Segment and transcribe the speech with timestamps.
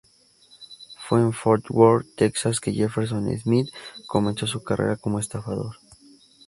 [0.97, 3.67] Fue en Fort Worth, Texas, que Jefferson Smith
[4.07, 5.77] comenzó su carrera como estafador.